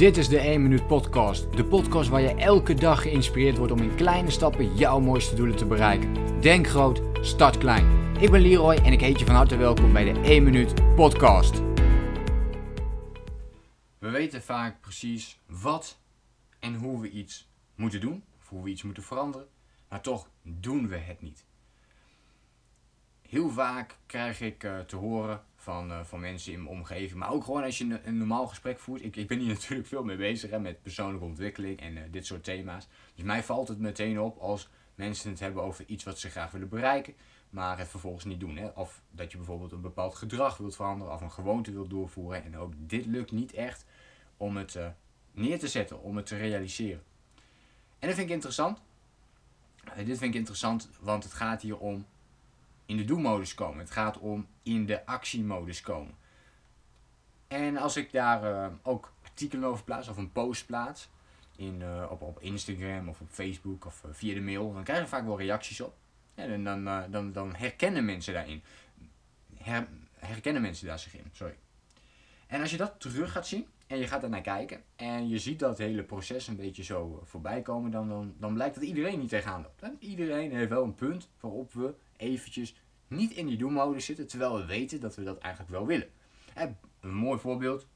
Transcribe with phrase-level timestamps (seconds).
[0.00, 1.56] Dit is de 1 Minuut Podcast.
[1.56, 5.56] De podcast waar je elke dag geïnspireerd wordt om in kleine stappen jouw mooiste doelen
[5.56, 6.40] te bereiken.
[6.40, 8.14] Denk groot, start klein.
[8.20, 11.54] Ik ben Leroy en ik heet je van harte welkom bij de 1 Minuut Podcast.
[13.98, 15.98] We weten vaak precies wat
[16.58, 19.46] en hoe we iets moeten doen, of hoe we iets moeten veranderen,
[19.88, 21.44] maar toch doen we het niet.
[23.30, 27.18] Heel vaak krijg ik uh, te horen van, uh, van mensen in mijn omgeving.
[27.18, 29.04] Maar ook gewoon als je een, een, normaal gesprek voert.
[29.04, 32.26] Ik, ik ben hier natuurlijk veel mee bezig hè, met persoonlijke ontwikkeling en uh, dit
[32.26, 32.88] soort thema's.
[33.14, 36.50] Dus mij valt het meteen op als mensen het hebben over iets wat ze graag
[36.50, 37.14] willen bereiken.
[37.50, 38.56] Maar het vervolgens niet doen.
[38.56, 38.66] Hè.
[38.66, 42.44] Of dat je bijvoorbeeld een bepaald gedrag wilt veranderen of een gewoonte wilt doorvoeren.
[42.44, 43.84] En ook dit lukt niet echt
[44.36, 44.78] om het
[45.32, 47.02] neer te zetten, om het te realiseren.
[47.98, 48.82] En dat vind ik interessant.
[49.96, 52.06] dit vind ik interessant, want het gaat hier om
[52.90, 53.78] in de do-modus komen.
[53.78, 56.14] Het gaat om in de actiemodus komen.
[57.48, 61.08] En als ik daar uh, ook artikelen over plaats of een post plaats,
[61.56, 65.00] in, uh, op, op Instagram of op Facebook of uh, via de mail, dan krijg
[65.00, 65.96] je vaak wel reacties op.
[66.34, 68.62] En dan, dan, dan herkennen mensen daarin.
[69.56, 71.58] Her, herkennen mensen daar zich in, sorry.
[72.46, 75.38] En als je dat terug gaat zien en je gaat er naar kijken en je
[75.38, 79.18] ziet dat hele proces een beetje zo voorbij komen, dan, dan, dan blijkt dat iedereen
[79.18, 79.82] niet tegenaan loopt.
[79.82, 82.74] En iedereen heeft wel een punt waarop we eventjes
[83.08, 86.08] niet in die do-modus zitten, terwijl we weten dat we dat eigenlijk wel willen.
[87.00, 87.86] een mooi voorbeeld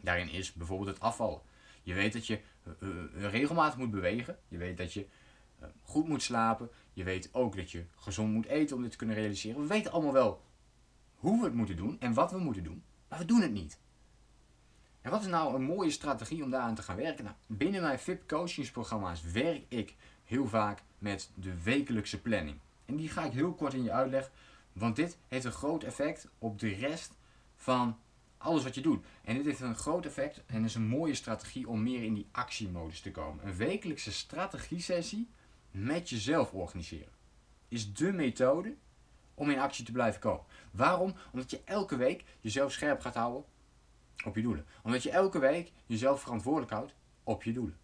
[0.00, 1.40] daarin is bijvoorbeeld het afvallen.
[1.82, 2.40] Je weet dat je
[2.82, 4.38] uh, regelmatig moet bewegen.
[4.48, 5.06] Je weet dat je
[5.82, 6.70] goed moet slapen.
[6.92, 9.60] Je weet ook dat je gezond moet eten om dit te kunnen realiseren.
[9.60, 10.42] We weten allemaal wel
[11.14, 13.82] hoe we het moeten doen en wat we moeten doen, maar we doen het niet.
[15.04, 17.24] En wat is nou een mooie strategie om daaraan te gaan werken?
[17.24, 22.58] Nou, binnen mijn VIP coachingsprogramma's werk ik heel vaak met de wekelijkse planning.
[22.84, 24.32] En die ga ik heel kort in je uitleggen,
[24.72, 27.16] want dit heeft een groot effect op de rest
[27.56, 27.98] van
[28.38, 29.04] alles wat je doet.
[29.24, 32.28] En dit heeft een groot effect en is een mooie strategie om meer in die
[32.30, 33.46] actiemodus te komen.
[33.46, 35.28] Een wekelijkse strategie-sessie
[35.70, 37.12] met jezelf organiseren
[37.68, 38.74] is de methode
[39.34, 40.44] om in actie te blijven komen.
[40.70, 41.14] Waarom?
[41.32, 43.44] Omdat je elke week jezelf scherp gaat houden
[44.24, 44.66] op je doelen.
[44.82, 47.78] Omdat je elke week jezelf verantwoordelijk houdt op je doelen.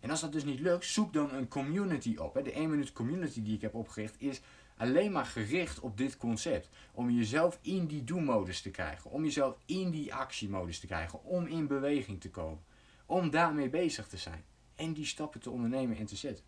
[0.00, 2.40] En als dat dus niet lukt, zoek dan een community op.
[2.44, 4.40] De 1 minuut community die ik heb opgericht is
[4.76, 6.68] alleen maar gericht op dit concept.
[6.92, 9.10] Om jezelf in die do-modus te krijgen.
[9.10, 11.24] Om jezelf in die actiemodus te krijgen.
[11.24, 12.62] Om in beweging te komen.
[13.06, 14.44] Om daarmee bezig te zijn.
[14.74, 16.44] En die stappen te ondernemen en te zetten.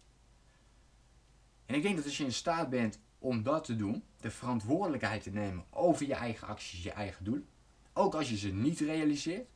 [1.66, 5.22] En ik denk dat als je in staat bent om dat te doen, de verantwoordelijkheid
[5.22, 7.44] te nemen over je eigen acties, je eigen doel,
[7.94, 9.48] ook als je ze niet realiseert,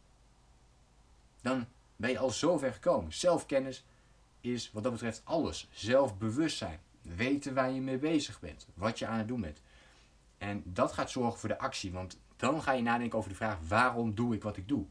[1.40, 1.66] dan
[1.96, 3.12] ben je al zover gekomen.
[3.12, 3.84] Zelfkennis
[4.40, 5.68] is wat dat betreft alles.
[5.72, 6.80] Zelfbewustzijn.
[7.02, 8.66] Weten waar je mee bezig bent.
[8.74, 9.60] Wat je aan het doen bent.
[10.38, 11.92] En dat gaat zorgen voor de actie.
[11.92, 14.86] Want dan ga je nadenken over de vraag: waarom doe ik wat ik doe?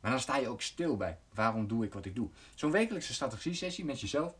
[0.00, 2.28] Maar dan sta je ook stil bij waarom doe ik wat ik doe.
[2.54, 4.34] Zo'n wekelijkse strategie-sessie met jezelf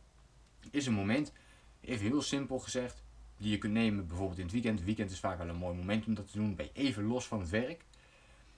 [0.71, 1.33] is een moment,
[1.81, 3.03] even heel simpel gezegd,
[3.41, 4.77] die je kunt nemen bijvoorbeeld in het weekend.
[4.77, 6.55] Het weekend is vaak wel een mooi moment om dat te doen.
[6.55, 7.85] Ben je even los van het werk.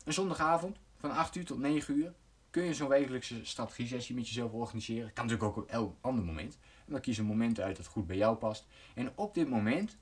[0.05, 2.13] Een zondagavond van 8 uur tot 9 uur
[2.51, 5.13] kun je zo'n wekelijkse strategie-sessie met jezelf organiseren.
[5.13, 6.59] Kan natuurlijk ook op elk ander moment.
[6.87, 8.67] En dan kies een moment uit dat goed bij jou past.
[8.95, 9.99] En op dit moment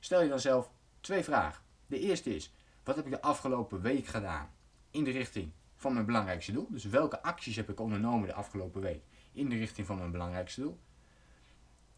[0.00, 0.70] stel je dan zelf
[1.00, 1.62] twee vragen.
[1.86, 2.52] De eerste is,
[2.84, 4.50] wat heb ik de afgelopen week gedaan
[4.90, 6.66] in de richting van mijn belangrijkste doel?
[6.70, 10.60] Dus welke acties heb ik ondernomen de afgelopen week in de richting van mijn belangrijkste
[10.60, 10.78] doel?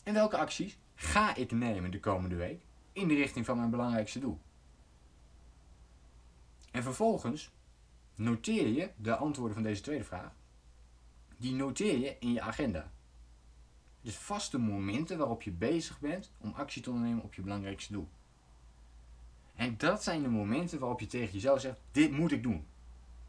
[0.08, 2.60] En welke acties ga ik nemen de komende week
[2.92, 4.40] in de richting van mijn belangrijkste doel?
[6.70, 7.50] En vervolgens
[8.14, 10.32] noteer je de antwoorden van deze tweede vraag.
[11.36, 12.92] Die noteer je in je agenda.
[14.00, 18.08] Dus vaste momenten waarop je bezig bent om actie te ondernemen op je belangrijkste doel.
[19.54, 22.66] En dat zijn de momenten waarop je tegen jezelf zegt: dit moet ik doen.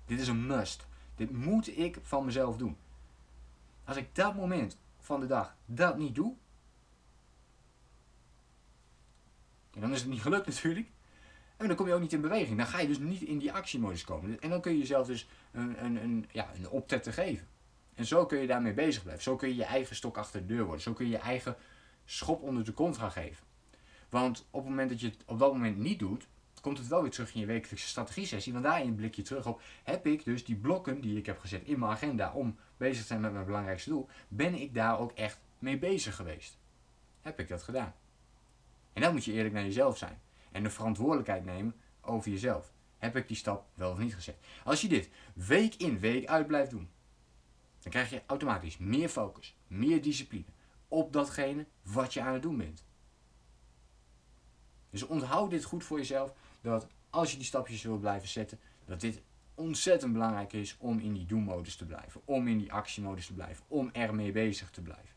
[0.05, 0.87] Dit is een must.
[1.15, 2.77] Dit moet ik van mezelf doen.
[3.83, 6.35] Als ik dat moment van de dag dat niet doe,
[9.79, 10.87] dan is het niet gelukt natuurlijk.
[11.57, 12.57] En dan kom je ook niet in beweging.
[12.57, 14.41] Dan ga je dus niet in die actiemodus komen.
[14.41, 17.47] En dan kun je jezelf dus een, een, een, ja, een optetter geven.
[17.95, 19.23] En zo kun je daarmee bezig blijven.
[19.23, 20.81] Zo kun je je eigen stok achter de deur worden.
[20.81, 21.55] Zo kun je je eigen
[22.05, 23.45] schop onder de kont geven.
[24.09, 26.27] Want op het moment dat je het op dat moment niet doet,
[26.61, 28.53] komt het wel weer terug in je wekelijkse strategie-sessie.
[28.53, 31.63] Want daarin blik je terug op, heb ik dus die blokken die ik heb gezet
[31.63, 35.11] in mijn agenda om bezig te zijn met mijn belangrijkste doel, ben ik daar ook
[35.11, 36.57] echt mee bezig geweest?
[37.21, 37.93] Heb ik dat gedaan?
[38.99, 42.73] En dan moet je eerlijk naar jezelf zijn en de verantwoordelijkheid nemen over jezelf.
[42.97, 44.37] Heb ik die stap wel of niet gezet?
[44.63, 46.89] Als je dit week in, week uit blijft doen,
[47.79, 50.45] dan krijg je automatisch meer focus, meer discipline
[50.87, 52.83] op datgene wat je aan het doen bent.
[54.89, 59.01] Dus onthoud dit goed voor jezelf, dat als je die stapjes wil blijven zetten, dat
[59.01, 59.21] dit
[59.55, 62.21] ontzettend belangrijk is om in die do-modus te blijven.
[62.25, 63.65] Om in die actiemodus te blijven.
[63.67, 65.15] Om ermee bezig te blijven.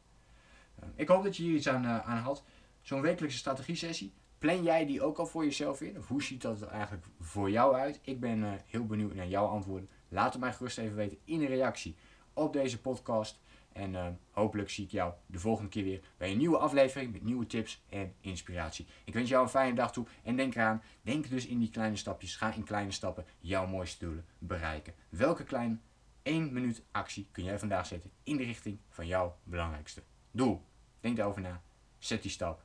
[0.81, 2.44] Uh, ik hoop dat je hier iets aan, uh, aan had.
[2.82, 4.12] Zo'n wekelijkse strategie sessie.
[4.38, 5.99] Plan jij die ook al voor jezelf in?
[5.99, 8.00] Of hoe ziet dat er eigenlijk voor jou uit?
[8.02, 9.88] Ik ben uh, heel benieuwd naar jouw antwoorden.
[10.08, 11.96] Laat het mij gerust even weten in een reactie
[12.32, 13.40] op deze podcast.
[13.73, 17.23] En uh, hopelijk zie ik jou de volgende keer weer bij een nieuwe aflevering met
[17.23, 18.87] nieuwe tips en inspiratie.
[19.05, 21.96] Ik wens jou een fijne dag toe en denk eraan, denk dus in die kleine
[21.96, 22.37] stapjes.
[22.37, 24.94] Ga in kleine stappen jouw mooiste doelen bereiken.
[25.08, 25.79] Welke kleine
[26.23, 30.62] 1 minuut actie kun jij vandaag zetten in de richting van jouw belangrijkste doel?
[31.00, 31.62] Denk daarover na,
[31.99, 32.64] zet die stap